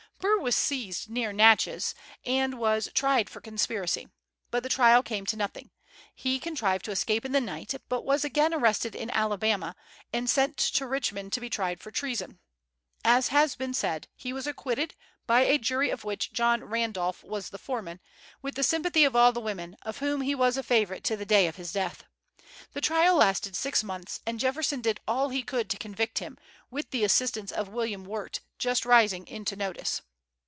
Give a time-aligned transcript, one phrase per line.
[0.21, 1.95] Burr was seized near Natchez,
[2.27, 4.07] and was tried for conspiracy;
[4.51, 5.71] but the trial came to nothing.
[6.13, 9.75] He contrived to escape in the night, but was again arrested in Alabama,
[10.13, 12.39] and sent to Richmond to be tried for treason.
[13.03, 14.93] As has been said, he was acquitted,
[15.25, 17.99] by a jury of which John Randolph was foreman,
[18.43, 21.25] with the sympathy of all the women, of whom he was a favorite to the
[21.25, 22.03] day of his death.
[22.73, 26.37] The trial lasted six months, and Jefferson did all he could to convict him,
[26.69, 30.03] with the assistance of William Wirt, just rising into notice.